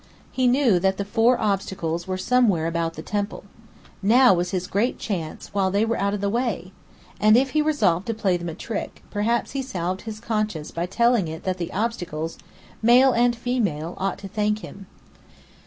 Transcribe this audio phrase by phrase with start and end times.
[0.31, 3.43] He knew that the four Obstacles were somewhere about the temple.
[4.01, 6.71] Now was his great chance, while they were out of the way!
[7.19, 10.87] And if he resolved to play them a trick, perhaps he salved his conscience by
[10.87, 12.39] telling it that the Obstacles,
[12.81, 14.87] male and female, ought to thank him.